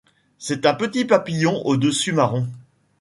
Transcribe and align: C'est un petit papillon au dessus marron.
C'est 0.39 0.65
un 0.65 0.73
petit 0.73 1.05
papillon 1.05 1.63
au 1.63 1.77
dessus 1.77 2.11
marron. 2.11 2.47